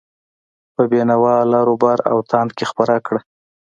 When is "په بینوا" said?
0.75-1.35